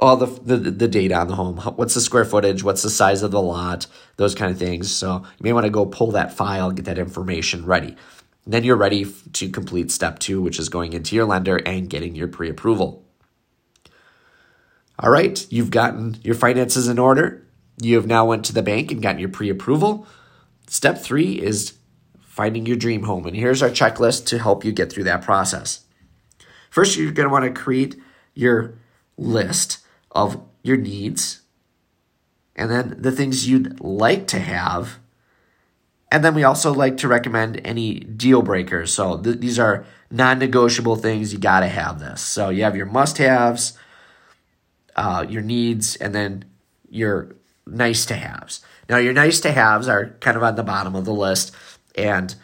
all 0.00 0.16
the, 0.16 0.26
the 0.26 0.56
the 0.70 0.88
data 0.88 1.14
on 1.14 1.28
the 1.28 1.34
home. 1.34 1.58
What's 1.58 1.94
the 1.94 2.00
square 2.00 2.24
footage? 2.24 2.64
What's 2.64 2.82
the 2.82 2.90
size 2.90 3.22
of 3.22 3.30
the 3.30 3.40
lot? 3.40 3.86
Those 4.16 4.34
kind 4.34 4.50
of 4.50 4.58
things. 4.58 4.90
So 4.90 5.22
you 5.24 5.42
may 5.44 5.52
want 5.52 5.66
to 5.66 5.70
go 5.70 5.84
pull 5.86 6.10
that 6.12 6.32
file, 6.32 6.72
get 6.72 6.86
that 6.86 6.98
information 6.98 7.66
ready. 7.66 7.94
And 8.44 8.54
then 8.54 8.64
you're 8.64 8.76
ready 8.76 9.04
to 9.04 9.48
complete 9.50 9.90
step 9.90 10.18
two, 10.18 10.40
which 10.40 10.58
is 10.58 10.70
going 10.70 10.94
into 10.94 11.14
your 11.14 11.26
lender 11.26 11.58
and 11.66 11.90
getting 11.90 12.16
your 12.16 12.28
pre-approval. 12.28 13.04
All 14.98 15.10
right, 15.10 15.46
you've 15.50 15.70
gotten 15.70 16.18
your 16.22 16.34
finances 16.34 16.88
in 16.88 16.98
order. 16.98 17.46
You 17.80 17.96
have 17.96 18.06
now 18.06 18.24
went 18.24 18.44
to 18.46 18.54
the 18.54 18.62
bank 18.62 18.90
and 18.90 19.02
gotten 19.02 19.20
your 19.20 19.28
pre-approval. 19.30 20.06
Step 20.66 20.98
three 20.98 21.40
is 21.40 21.74
finding 22.20 22.64
your 22.64 22.76
dream 22.76 23.02
home, 23.02 23.26
and 23.26 23.36
here's 23.36 23.62
our 23.62 23.70
checklist 23.70 24.26
to 24.26 24.38
help 24.38 24.64
you 24.64 24.72
get 24.72 24.90
through 24.90 25.04
that 25.04 25.22
process. 25.22 25.84
First, 26.70 26.96
you're 26.96 27.12
going 27.12 27.28
to 27.28 27.32
want 27.32 27.44
to 27.44 27.60
create 27.60 27.96
your 28.34 28.78
list 29.18 29.78
of 30.10 30.40
your 30.62 30.76
needs, 30.76 31.42
and 32.56 32.70
then 32.70 32.96
the 32.98 33.12
things 33.12 33.48
you'd 33.48 33.80
like 33.80 34.26
to 34.28 34.38
have. 34.38 34.98
And 36.12 36.24
then 36.24 36.34
we 36.34 36.42
also 36.42 36.74
like 36.74 36.96
to 36.98 37.08
recommend 37.08 37.60
any 37.64 38.00
deal 38.00 38.42
breakers. 38.42 38.92
So 38.92 39.18
th- 39.18 39.38
these 39.38 39.58
are 39.58 39.84
non 40.10 40.38
negotiable 40.38 40.96
things. 40.96 41.32
You 41.32 41.38
got 41.38 41.60
to 41.60 41.68
have 41.68 42.00
this. 42.00 42.20
So 42.20 42.50
you 42.50 42.64
have 42.64 42.76
your 42.76 42.86
must 42.86 43.18
haves, 43.18 43.78
uh, 44.96 45.24
your 45.28 45.42
needs, 45.42 45.96
and 45.96 46.14
then 46.14 46.44
your 46.88 47.36
nice 47.66 48.04
to 48.06 48.14
haves. 48.14 48.60
Now, 48.88 48.96
your 48.96 49.12
nice 49.12 49.40
to 49.40 49.52
haves 49.52 49.86
are 49.86 50.16
kind 50.20 50.36
of 50.36 50.42
on 50.42 50.56
the 50.56 50.64
bottom 50.64 50.96
of 50.96 51.04
the 51.04 51.14
list. 51.14 51.54
And, 51.94 52.34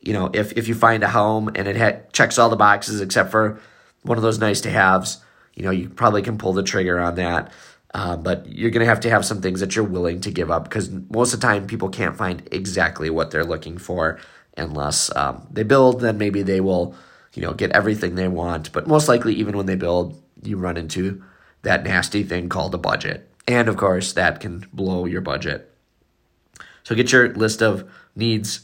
you 0.00 0.12
know, 0.12 0.30
if, 0.32 0.52
if 0.52 0.68
you 0.68 0.74
find 0.74 1.02
a 1.02 1.08
home 1.08 1.48
and 1.54 1.66
it 1.66 1.76
ha- 1.76 2.00
checks 2.12 2.38
all 2.38 2.48
the 2.48 2.56
boxes 2.56 3.00
except 3.00 3.32
for 3.32 3.60
one 4.02 4.16
of 4.16 4.22
those 4.22 4.38
nice 4.38 4.60
to 4.60 4.70
haves, 4.70 5.18
you 5.58 5.64
know, 5.64 5.72
you 5.72 5.88
probably 5.88 6.22
can 6.22 6.38
pull 6.38 6.52
the 6.52 6.62
trigger 6.62 7.00
on 7.00 7.16
that. 7.16 7.52
Uh, 7.92 8.16
but 8.16 8.46
you're 8.46 8.70
going 8.70 8.84
to 8.84 8.88
have 8.88 9.00
to 9.00 9.10
have 9.10 9.24
some 9.24 9.40
things 9.40 9.58
that 9.60 9.74
you're 9.74 9.84
willing 9.84 10.20
to 10.20 10.30
give 10.30 10.50
up 10.50 10.64
because 10.64 10.88
most 11.10 11.34
of 11.34 11.40
the 11.40 11.46
time 11.46 11.66
people 11.66 11.88
can't 11.88 12.16
find 12.16 12.46
exactly 12.52 13.10
what 13.10 13.30
they're 13.30 13.44
looking 13.44 13.76
for 13.76 14.20
unless 14.56 15.14
um, 15.16 15.46
they 15.50 15.64
build. 15.64 16.00
Then 16.00 16.16
maybe 16.16 16.42
they 16.42 16.60
will, 16.60 16.94
you 17.34 17.42
know, 17.42 17.54
get 17.54 17.72
everything 17.72 18.14
they 18.14 18.28
want. 18.28 18.72
But 18.72 18.86
most 18.86 19.08
likely, 19.08 19.34
even 19.34 19.56
when 19.56 19.66
they 19.66 19.74
build, 19.74 20.22
you 20.42 20.58
run 20.58 20.76
into 20.76 21.24
that 21.62 21.82
nasty 21.82 22.22
thing 22.22 22.48
called 22.48 22.74
a 22.74 22.78
budget, 22.78 23.28
and 23.48 23.68
of 23.68 23.76
course, 23.76 24.12
that 24.12 24.38
can 24.38 24.64
blow 24.72 25.06
your 25.06 25.22
budget. 25.22 25.74
So 26.84 26.94
get 26.94 27.10
your 27.10 27.34
list 27.34 27.62
of 27.62 27.90
needs, 28.14 28.60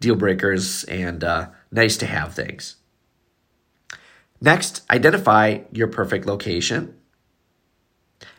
deal 0.00 0.16
breakers, 0.16 0.82
and 0.84 1.22
uh, 1.22 1.50
nice 1.70 1.96
to 1.98 2.06
have 2.06 2.34
things. 2.34 2.76
Next, 4.40 4.82
identify 4.90 5.60
your 5.70 5.88
perfect 5.88 6.26
location. 6.26 6.96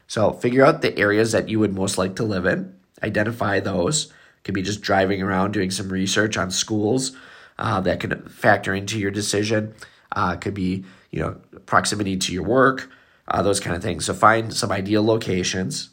So 0.07 0.33
figure 0.33 0.65
out 0.65 0.81
the 0.81 0.97
areas 0.97 1.31
that 1.31 1.47
you 1.47 1.59
would 1.59 1.73
most 1.73 1.97
like 1.97 2.15
to 2.15 2.23
live 2.23 2.45
in. 2.45 2.75
Identify 3.03 3.59
those. 3.59 4.11
Could 4.43 4.55
be 4.55 4.63
just 4.63 4.81
driving 4.81 5.21
around 5.21 5.51
doing 5.51 5.69
some 5.69 5.89
research 5.89 6.37
on 6.37 6.49
schools 6.49 7.15
uh, 7.59 7.79
that 7.81 7.99
could 7.99 8.31
factor 8.31 8.73
into 8.73 8.99
your 8.99 9.11
decision. 9.11 9.73
Uh, 10.11 10.35
could 10.35 10.53
be 10.53 10.83
you 11.11 11.19
know 11.19 11.39
proximity 11.65 12.17
to 12.17 12.33
your 12.33 12.43
work, 12.43 12.89
uh, 13.27 13.41
those 13.41 13.59
kind 13.59 13.75
of 13.75 13.83
things. 13.83 14.05
So 14.05 14.13
find 14.13 14.53
some 14.53 14.71
ideal 14.71 15.05
locations. 15.05 15.91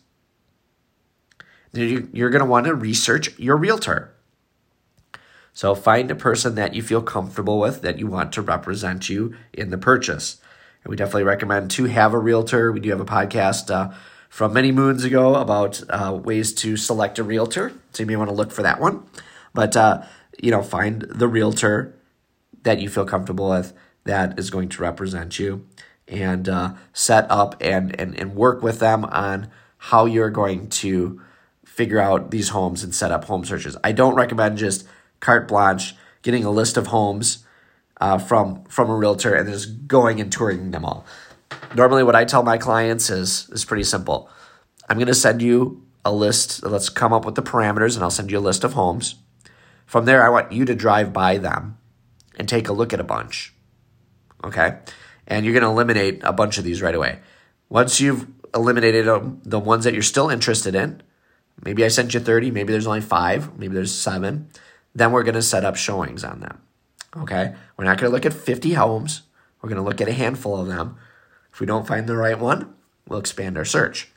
Then 1.73 2.11
you're 2.13 2.31
going 2.31 2.45
to 2.45 2.51
want 2.51 2.67
to 2.67 2.75
research 2.75 3.39
your 3.39 3.57
realtor. 3.57 4.15
So 5.59 5.75
find 5.75 6.09
a 6.09 6.15
person 6.15 6.55
that 6.55 6.75
you 6.75 6.83
feel 6.83 7.03
comfortable 7.03 7.59
with 7.59 7.83
that 7.83 7.99
you 7.99 8.07
want 8.07 8.31
to 8.35 8.43
represent 8.43 9.09
you 9.09 9.35
in 9.53 9.71
the 9.71 9.77
purchase. 9.77 10.41
And 10.85 10.91
we 10.93 10.95
definitely 10.95 11.25
recommend 11.25 11.73
to 11.73 11.87
have 11.87 12.15
a 12.15 12.19
realtor. 12.19 12.71
We 12.71 12.79
do 12.79 12.91
have 12.91 13.01
a 13.01 13.05
podcast 13.05 13.69
uh, 13.69 13.93
from 14.29 14.53
many 14.53 14.71
moons 14.71 15.03
ago 15.03 15.35
about 15.35 15.83
uh, 15.91 16.13
ways 16.15 16.53
to 16.63 16.77
select 16.77 17.19
a 17.19 17.25
realtor. 17.25 17.73
So 17.93 18.05
you 18.05 18.07
may 18.07 18.15
want 18.15 18.31
to 18.31 18.37
look 18.37 18.53
for 18.53 18.63
that 18.63 18.81
one. 18.81 19.05
But, 19.53 19.77
uh, 19.77 20.03
you 20.41 20.53
know, 20.53 20.63
find 20.63 21.03
the 21.03 21.27
realtor 21.27 21.93
that 22.63 22.81
you 22.81 22.89
feel 22.89 23.05
comfortable 23.05 23.51
with 23.51 23.73
that 24.05 24.39
is 24.39 24.51
going 24.51 24.69
to 24.69 24.83
represent 24.83 25.41
you 25.41 25.67
and 26.07 26.49
uh, 26.49 26.75
set 26.93 27.29
up 27.29 27.57
and, 27.61 27.99
and, 28.01 28.15
and 28.17 28.37
work 28.37 28.63
with 28.63 28.79
them 28.79 29.05
on 29.07 29.51
how 29.79 30.07
you're 30.07 30.31
going 30.31 30.69
to 30.69 31.21
figure 31.65 31.99
out 31.99 32.31
these 32.31 32.51
homes 32.51 32.85
and 32.85 32.95
set 32.95 33.11
up 33.11 33.25
home 33.25 33.45
searches. 33.45 33.77
I 33.83 33.91
don't 33.91 34.15
recommend 34.15 34.59
just 34.59 34.87
carte 35.21 35.49
blanche, 35.49 35.95
getting 36.23 36.45
a 36.45 36.51
list 36.51 36.77
of 36.77 36.89
homes 36.89 37.45
uh, 38.01 38.19
from 38.19 38.65
from 38.65 38.91
a 38.91 38.95
realtor 38.95 39.35
and 39.35 39.49
just 39.49 39.87
going 39.87 40.21
and 40.21 40.33
touring 40.33 40.71
them 40.71 40.85
all. 40.85 41.05
Normally, 41.75 42.03
what 42.03 42.15
I 42.15 42.25
tell 42.25 42.43
my 42.43 42.59
clients 42.59 43.11
is 43.11 43.49
is 43.51 43.65
pretty 43.65 43.85
simple. 43.85 44.31
I'm 44.89 44.97
going 44.97 45.09
to 45.09 45.15
send 45.15 45.43
you 45.43 45.83
a 46.05 46.13
list. 46.13 46.63
Let's 46.63 46.89
come 46.89 47.13
up 47.13 47.25
with 47.25 47.35
the 47.35 47.43
parameters, 47.43 47.95
and 47.95 48.03
I'll 48.03 48.11
send 48.11 48.31
you 48.31 48.39
a 48.39 48.41
list 48.41 48.65
of 48.65 48.75
homes. 48.75 49.17
From 49.87 50.05
there, 50.05 50.25
I 50.25 50.29
want 50.29 50.53
you 50.53 50.65
to 50.65 50.75
drive 50.75 51.13
by 51.13 51.39
them 51.39 51.79
and 52.39 52.49
take 52.49 52.69
a 52.69 52.73
look 52.73 52.93
at 52.93 53.01
a 53.01 53.05
bunch. 53.05 53.55
Okay, 54.45 54.79
and 55.27 55.45
you're 55.45 55.55
going 55.55 55.65
to 55.65 55.71
eliminate 55.71 56.21
a 56.23 56.33
bunch 56.33 56.59
of 56.59 56.65
these 56.65 56.81
right 56.81 56.95
away. 56.95 57.21
Once 57.69 58.01
you've 58.01 58.27
eliminated 58.55 59.07
them, 59.07 59.41
the 59.45 59.59
ones 59.59 59.85
that 59.85 59.93
you're 59.93 60.03
still 60.03 60.31
interested 60.31 60.75
in, 60.75 61.03
maybe 61.63 61.85
I 61.85 61.89
sent 61.89 62.15
you 62.15 62.21
30, 62.21 62.51
maybe 62.51 62.73
there's 62.73 62.87
only 62.87 63.01
five, 63.01 63.59
maybe 63.59 63.75
there's 63.75 63.95
seven 63.95 64.49
then 64.99 65.13
we're 65.13 65.23
going 65.23 65.35
to 65.35 65.43
set 65.43 65.65
up 65.65 65.77
showings 65.77 66.25
on 66.25 66.41
them. 66.41 66.61
Okay? 67.17 67.55
We're 67.77 67.85
not 67.85 67.99
going 67.99 68.11
to 68.11 68.15
look 68.15 68.27
at 68.27 68.33
50 68.33 68.75
homes. 68.75 69.23
We're 69.61 69.69
going 69.69 69.83
to 69.83 69.89
look 69.89 70.01
at 70.01 70.09
a 70.09 70.13
handful 70.13 70.61
of 70.61 70.69
them. 70.69 70.97
If 71.53 71.61
we 71.61 71.67
don't 71.67 71.87
find 71.87 72.07
the 72.07 72.17
right 72.17 72.39
one, 72.39 72.75
we'll 73.07 73.19
expand 73.19 73.57
our 73.57 73.65
search. 73.65 74.11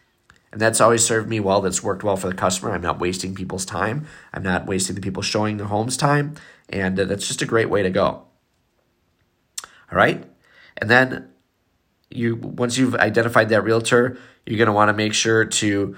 And 0.51 0.59
that's 0.59 0.81
always 0.81 1.03
served 1.03 1.29
me 1.29 1.39
well. 1.39 1.61
That's 1.61 1.81
worked 1.81 2.03
well 2.03 2.17
for 2.17 2.27
the 2.27 2.35
customer. 2.35 2.71
I'm 2.71 2.81
not 2.81 2.99
wasting 2.99 3.33
people's 3.33 3.65
time. 3.65 4.05
I'm 4.33 4.43
not 4.43 4.67
wasting 4.67 4.95
the 4.95 5.01
people 5.01 5.23
showing 5.23 5.57
their 5.57 5.67
homes 5.67 5.95
time. 5.95 6.35
And 6.69 6.99
uh, 6.99 7.05
that's 7.05 7.27
just 7.27 7.41
a 7.41 7.45
great 7.45 7.69
way 7.69 7.83
to 7.83 7.89
go. 7.89 8.03
All 8.03 8.27
right? 9.97 10.23
And 10.77 10.89
then 10.89 11.29
you 12.09 12.35
once 12.35 12.77
you've 12.77 12.95
identified 12.95 13.49
that 13.49 13.63
realtor, 13.63 14.17
you're 14.45 14.57
going 14.57 14.67
to 14.67 14.73
want 14.73 14.89
to 14.89 14.93
make 14.93 15.13
sure 15.13 15.45
to 15.45 15.95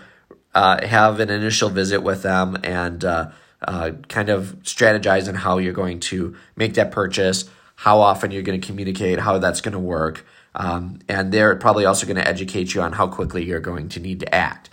uh, 0.54 0.86
have 0.86 1.20
an 1.20 1.30
initial 1.30 1.70
visit 1.70 2.02
with 2.02 2.22
them 2.22 2.58
and 2.64 3.04
uh, 3.04 3.32
uh, 3.68 3.92
kind 4.10 4.30
of 4.30 4.58
strategize 4.64 5.28
on 5.28 5.36
how 5.36 5.58
you're 5.58 5.74
going 5.74 6.00
to 6.00 6.36
make 6.56 6.76
that 6.76 6.92
purchase, 6.92 7.50
how 7.76 8.00
often 8.00 8.32
you're 8.32 8.44
going 8.44 8.60
to 8.60 8.66
communicate, 8.66 9.20
how 9.20 9.38
that's 9.40 9.62
going 9.62 9.74
to 9.74 9.80
work. 9.80 10.26
Um, 10.56 11.00
and 11.10 11.32
they're 11.32 11.56
probably 11.56 11.86
also 11.86 12.06
going 12.06 12.18
to 12.18 12.28
educate 12.28 12.74
you 12.74 12.82
on 12.82 12.94
how 12.94 13.08
quickly 13.08 13.44
you're 13.44 13.60
going 13.60 13.90
to 13.90 14.00
need 14.00 14.20
to 14.20 14.36
act. 14.36 14.70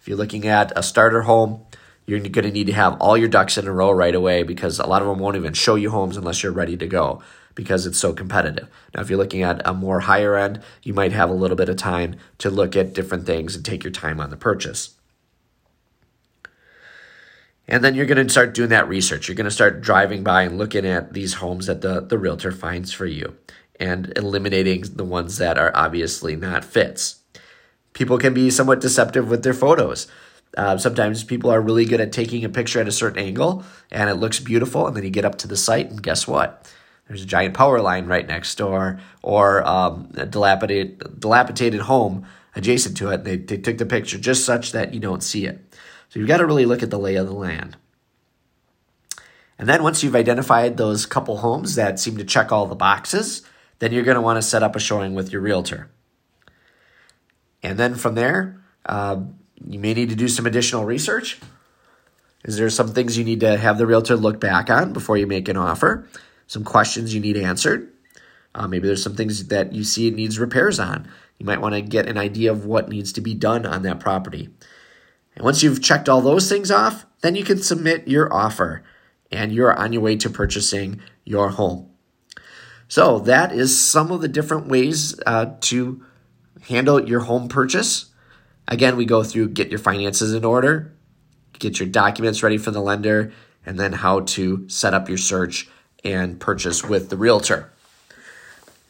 If 0.00 0.08
you're 0.08 0.18
looking 0.18 0.46
at 0.46 0.72
a 0.76 0.82
starter 0.82 1.22
home, 1.22 1.64
you're 2.06 2.20
going 2.20 2.44
to 2.44 2.50
need 2.50 2.66
to 2.66 2.72
have 2.72 3.00
all 3.00 3.16
your 3.16 3.28
ducks 3.28 3.56
in 3.56 3.66
a 3.66 3.72
row 3.72 3.90
right 3.90 4.14
away 4.14 4.42
because 4.42 4.78
a 4.78 4.86
lot 4.86 5.02
of 5.02 5.08
them 5.08 5.18
won't 5.18 5.36
even 5.36 5.54
show 5.54 5.76
you 5.76 5.90
homes 5.90 6.16
unless 6.16 6.42
you're 6.42 6.52
ready 6.52 6.76
to 6.76 6.86
go 6.86 7.22
because 7.54 7.86
it's 7.86 7.98
so 7.98 8.12
competitive. 8.12 8.68
Now, 8.94 9.02
if 9.02 9.10
you're 9.10 9.18
looking 9.18 9.42
at 9.42 9.62
a 9.64 9.74
more 9.74 10.00
higher 10.00 10.36
end, 10.36 10.60
you 10.82 10.94
might 10.94 11.12
have 11.12 11.30
a 11.30 11.34
little 11.34 11.56
bit 11.56 11.68
of 11.68 11.76
time 11.76 12.16
to 12.38 12.50
look 12.50 12.76
at 12.76 12.94
different 12.94 13.26
things 13.26 13.54
and 13.54 13.64
take 13.64 13.84
your 13.84 13.92
time 13.92 14.20
on 14.20 14.30
the 14.30 14.36
purchase. 14.36 14.94
And 17.68 17.82
then 17.82 17.94
you're 17.94 18.06
going 18.06 18.24
to 18.26 18.32
start 18.32 18.54
doing 18.54 18.70
that 18.70 18.88
research. 18.88 19.28
You're 19.28 19.36
going 19.36 19.44
to 19.44 19.50
start 19.50 19.80
driving 19.80 20.22
by 20.22 20.42
and 20.42 20.58
looking 20.58 20.84
at 20.84 21.12
these 21.12 21.34
homes 21.34 21.66
that 21.66 21.80
the, 21.80 22.00
the 22.00 22.18
realtor 22.18 22.52
finds 22.52 22.92
for 22.92 23.06
you 23.06 23.36
and 23.78 24.12
eliminating 24.16 24.82
the 24.94 25.04
ones 25.04 25.38
that 25.38 25.58
are 25.58 25.72
obviously 25.74 26.36
not 26.36 26.64
fits. 26.64 27.20
People 27.92 28.18
can 28.18 28.34
be 28.34 28.50
somewhat 28.50 28.80
deceptive 28.80 29.28
with 29.28 29.42
their 29.42 29.54
photos. 29.54 30.06
Uh, 30.56 30.76
sometimes 30.76 31.24
people 31.24 31.50
are 31.50 31.60
really 31.60 31.84
good 31.84 32.00
at 32.00 32.12
taking 32.12 32.44
a 32.44 32.48
picture 32.48 32.80
at 32.80 32.88
a 32.88 32.92
certain 32.92 33.18
angle 33.18 33.64
and 33.90 34.10
it 34.10 34.14
looks 34.14 34.38
beautiful, 34.38 34.86
and 34.86 34.96
then 34.96 35.04
you 35.04 35.10
get 35.10 35.24
up 35.24 35.38
to 35.38 35.48
the 35.48 35.56
site, 35.56 35.88
and 35.88 36.02
guess 36.02 36.28
what? 36.28 36.70
There's 37.08 37.22
a 37.22 37.26
giant 37.26 37.54
power 37.54 37.80
line 37.80 38.06
right 38.06 38.26
next 38.26 38.54
door, 38.56 39.00
or 39.22 39.66
um, 39.66 40.10
a 40.16 40.26
dilapidated, 40.26 41.20
dilapidated 41.20 41.82
home 41.82 42.26
adjacent 42.54 42.96
to 42.98 43.10
it. 43.10 43.24
They, 43.24 43.36
they 43.36 43.56
took 43.56 43.78
the 43.78 43.86
picture 43.86 44.18
just 44.18 44.44
such 44.44 44.72
that 44.72 44.94
you 44.94 45.00
don't 45.00 45.22
see 45.22 45.46
it. 45.46 45.74
So 46.12 46.18
you've 46.18 46.28
got 46.28 46.38
to 46.38 46.46
really 46.46 46.66
look 46.66 46.82
at 46.82 46.90
the 46.90 46.98
lay 46.98 47.14
of 47.14 47.26
the 47.26 47.32
land. 47.32 47.78
And 49.58 49.66
then 49.66 49.82
once 49.82 50.02
you've 50.02 50.14
identified 50.14 50.76
those 50.76 51.06
couple 51.06 51.38
homes 51.38 51.74
that 51.76 51.98
seem 51.98 52.18
to 52.18 52.24
check 52.24 52.52
all 52.52 52.66
the 52.66 52.74
boxes, 52.74 53.40
then 53.78 53.92
you're 53.92 54.02
going 54.02 54.16
to 54.16 54.20
want 54.20 54.36
to 54.36 54.42
set 54.42 54.62
up 54.62 54.76
a 54.76 54.78
showing 54.78 55.14
with 55.14 55.32
your 55.32 55.40
realtor. 55.40 55.90
And 57.62 57.78
then 57.78 57.94
from 57.94 58.14
there, 58.14 58.62
uh, 58.84 59.22
you 59.66 59.78
may 59.78 59.94
need 59.94 60.10
to 60.10 60.14
do 60.14 60.28
some 60.28 60.44
additional 60.44 60.84
research. 60.84 61.40
Is 62.44 62.58
there 62.58 62.68
some 62.68 62.88
things 62.88 63.16
you 63.16 63.24
need 63.24 63.40
to 63.40 63.56
have 63.56 63.78
the 63.78 63.86
realtor 63.86 64.16
look 64.16 64.38
back 64.38 64.68
on 64.68 64.92
before 64.92 65.16
you 65.16 65.26
make 65.26 65.48
an 65.48 65.56
offer? 65.56 66.06
Some 66.46 66.62
questions 66.62 67.14
you 67.14 67.22
need 67.22 67.38
answered. 67.38 67.90
Uh, 68.54 68.68
maybe 68.68 68.86
there's 68.86 69.02
some 69.02 69.16
things 69.16 69.46
that 69.46 69.72
you 69.72 69.82
see 69.82 70.08
it 70.08 70.14
needs 70.14 70.38
repairs 70.38 70.78
on. 70.78 71.08
You 71.38 71.46
might 71.46 71.62
want 71.62 71.74
to 71.74 71.80
get 71.80 72.06
an 72.06 72.18
idea 72.18 72.52
of 72.52 72.66
what 72.66 72.90
needs 72.90 73.14
to 73.14 73.22
be 73.22 73.32
done 73.32 73.64
on 73.64 73.80
that 73.84 73.98
property. 73.98 74.50
And 75.34 75.44
once 75.44 75.62
you've 75.62 75.82
checked 75.82 76.08
all 76.08 76.20
those 76.20 76.48
things 76.48 76.70
off, 76.70 77.06
then 77.22 77.34
you 77.34 77.44
can 77.44 77.58
submit 77.58 78.08
your 78.08 78.32
offer 78.32 78.82
and 79.30 79.52
you're 79.52 79.74
on 79.74 79.92
your 79.92 80.02
way 80.02 80.16
to 80.16 80.30
purchasing 80.30 81.00
your 81.24 81.50
home. 81.50 81.88
So, 82.88 83.18
that 83.20 83.52
is 83.52 83.80
some 83.80 84.10
of 84.12 84.20
the 84.20 84.28
different 84.28 84.68
ways 84.68 85.18
uh, 85.24 85.54
to 85.60 86.04
handle 86.62 87.08
your 87.08 87.20
home 87.20 87.48
purchase. 87.48 88.10
Again, 88.68 88.96
we 88.96 89.06
go 89.06 89.22
through 89.22 89.50
get 89.50 89.70
your 89.70 89.78
finances 89.78 90.34
in 90.34 90.44
order, 90.44 90.92
get 91.58 91.80
your 91.80 91.88
documents 91.88 92.42
ready 92.42 92.58
for 92.58 92.70
the 92.70 92.82
lender, 92.82 93.32
and 93.64 93.80
then 93.80 93.92
how 93.92 94.20
to 94.20 94.68
set 94.68 94.92
up 94.92 95.08
your 95.08 95.18
search 95.18 95.68
and 96.04 96.38
purchase 96.38 96.84
with 96.84 97.08
the 97.08 97.16
realtor. 97.16 97.72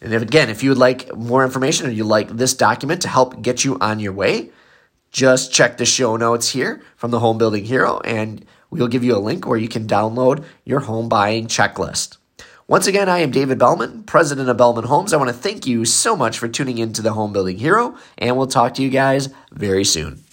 And 0.00 0.12
if, 0.12 0.22
again, 0.22 0.50
if 0.50 0.64
you 0.64 0.70
would 0.70 0.78
like 0.78 1.14
more 1.14 1.44
information 1.44 1.86
or 1.86 1.90
you 1.90 2.04
like 2.04 2.28
this 2.28 2.54
document 2.54 3.02
to 3.02 3.08
help 3.08 3.40
get 3.40 3.64
you 3.64 3.78
on 3.80 4.00
your 4.00 4.12
way, 4.12 4.50
just 5.12 5.52
check 5.52 5.76
the 5.76 5.84
show 5.84 6.16
notes 6.16 6.48
here 6.48 6.82
from 6.96 7.10
the 7.10 7.20
Home 7.20 7.38
Building 7.38 7.64
Hero, 7.64 8.00
and 8.00 8.44
we'll 8.70 8.88
give 8.88 9.04
you 9.04 9.14
a 9.14 9.20
link 9.20 9.46
where 9.46 9.58
you 9.58 9.68
can 9.68 9.86
download 9.86 10.44
your 10.64 10.80
home 10.80 11.08
buying 11.08 11.46
checklist. 11.46 12.16
Once 12.66 12.86
again, 12.86 13.08
I 13.08 13.18
am 13.18 13.30
David 13.30 13.58
Bellman, 13.58 14.04
president 14.04 14.48
of 14.48 14.56
Bellman 14.56 14.84
Homes. 14.84 15.12
I 15.12 15.18
want 15.18 15.28
to 15.28 15.36
thank 15.36 15.66
you 15.66 15.84
so 15.84 16.16
much 16.16 16.38
for 16.38 16.48
tuning 16.48 16.78
in 16.78 16.94
to 16.94 17.02
the 17.02 17.12
Home 17.12 17.32
Building 17.32 17.58
Hero, 17.58 17.96
and 18.16 18.36
we'll 18.36 18.46
talk 18.46 18.72
to 18.74 18.82
you 18.82 18.88
guys 18.88 19.28
very 19.52 19.84
soon. 19.84 20.24